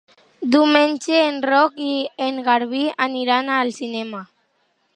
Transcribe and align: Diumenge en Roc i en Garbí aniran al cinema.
Diumenge 0.53 1.19
en 1.25 1.35
Roc 1.49 1.77
i 1.87 1.91
en 2.29 2.39
Garbí 2.47 2.81
aniran 3.09 3.53
al 3.59 3.71
cinema. 3.77 4.23